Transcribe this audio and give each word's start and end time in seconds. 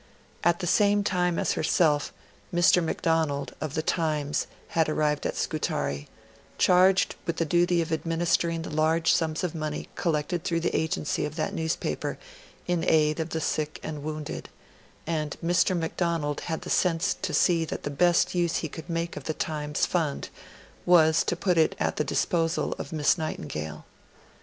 At 0.43 0.61
the 0.61 0.65
same 0.65 1.03
time 1.03 1.37
as 1.37 1.51
herself, 1.53 2.11
Mr. 2.51 2.83
Macdonald, 2.83 3.53
of 3.61 3.75
The 3.75 3.83
Times, 3.83 4.47
had 4.69 4.89
arrived 4.89 5.27
at 5.27 5.37
Scutari, 5.37 6.07
charged 6.57 7.13
with 7.27 7.37
the 7.37 7.45
duty 7.45 7.83
of 7.83 7.91
administering 7.93 8.63
the 8.63 8.71
large 8.71 9.13
sums 9.13 9.43
of 9.43 9.53
money 9.53 9.89
collected 9.93 10.43
through 10.43 10.61
the 10.61 10.75
agency 10.75 11.23
of 11.23 11.35
that 11.35 11.53
newspaper 11.53 12.17
in 12.65 12.83
aid 12.83 13.19
of 13.19 13.29
the 13.29 13.39
sick 13.39 13.79
and 13.83 14.01
wounded; 14.01 14.49
and 15.05 15.37
Mr. 15.45 15.77
Macdonald 15.77 16.39
had 16.49 16.61
the 16.61 16.71
sense 16.71 17.13
to 17.21 17.31
see 17.31 17.63
that 17.65 17.83
the 17.83 17.91
best 17.91 18.33
use 18.33 18.55
he 18.55 18.69
could 18.69 18.89
make 18.89 19.15
of 19.15 19.25
The 19.25 19.35
Times 19.35 19.85
Fund 19.85 20.29
was 20.83 21.23
to 21.25 21.35
put 21.35 21.59
it 21.59 21.75
at 21.79 21.97
the 21.97 22.03
disposal 22.03 22.73
of 22.79 22.91
Miss 22.91 23.19
Nightingale. 23.19 23.85